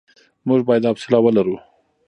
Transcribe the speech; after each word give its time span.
موږ 0.47 0.59
بايد 0.67 0.83
حوصله 0.89 1.17
ولرو. 1.21 1.55